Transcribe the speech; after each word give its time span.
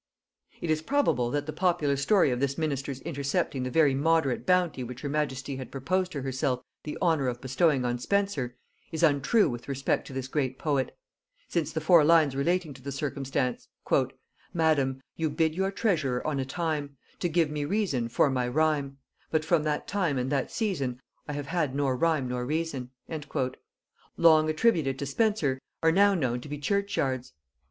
'"It 0.63 0.71
is 0.71 0.81
probable 0.81 1.29
that 1.29 1.45
the 1.45 1.53
popular 1.53 1.95
story 1.95 2.31
of 2.31 2.39
this 2.39 2.57
minister's 2.57 3.01
intercepting 3.01 3.61
the 3.61 3.69
very 3.69 3.93
moderate 3.93 4.47
bounty 4.47 4.83
which 4.83 5.01
her 5.01 5.09
majesty 5.09 5.57
had 5.57 5.71
proposed 5.71 6.11
to 6.13 6.23
herself 6.23 6.63
the 6.85 6.97
honor 6.99 7.27
of 7.27 7.39
bestowing 7.39 7.85
on 7.85 7.99
Spenser, 7.99 8.55
is 8.91 9.03
untrue 9.03 9.47
with 9.47 9.67
respect 9.69 10.07
to 10.07 10.13
this 10.13 10.27
great 10.27 10.57
poet; 10.57 10.97
since 11.47 11.71
the 11.71 11.79
four 11.81 12.03
lines 12.03 12.35
relating 12.35 12.73
to 12.73 12.81
the 12.81 12.91
circumstance, 12.91 13.67
"Madam, 14.55 15.03
You 15.17 15.29
bid 15.29 15.53
your 15.53 15.69
treasurer 15.69 16.25
on 16.25 16.39
a 16.39 16.45
time 16.45 16.97
To 17.19 17.29
give 17.29 17.51
me 17.51 17.63
reason 17.63 18.09
for 18.09 18.31
my 18.31 18.47
rhime, 18.47 18.97
But 19.29 19.45
from 19.45 19.61
that 19.65 19.87
time 19.87 20.17
and 20.17 20.31
that 20.31 20.49
season 20.49 20.99
I 21.27 21.33
have 21.33 21.45
had 21.45 21.75
nor 21.75 21.95
rhyme 21.95 22.27
nor 22.27 22.43
reason," 22.43 22.89
long 24.17 24.49
attributed 24.49 24.97
to 24.97 25.05
Spenser, 25.05 25.61
are 25.83 25.91
now 25.91 26.15
known 26.15 26.41
to 26.41 26.49
be 26.49 26.57
Churchyard's. 26.57 27.33